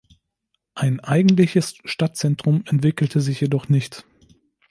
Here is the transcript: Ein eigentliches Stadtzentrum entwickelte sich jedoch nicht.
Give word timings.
Ein 0.73 0.99
eigentliches 1.01 1.75
Stadtzentrum 1.85 2.63
entwickelte 2.65 3.21
sich 3.21 3.39
jedoch 3.39 3.69
nicht. 3.69 4.03